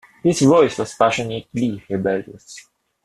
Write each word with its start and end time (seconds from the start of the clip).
His 0.23 0.41
voice 0.41 0.79
was 0.79 0.95
passionately 0.95 1.85
rebellious. 1.87 2.65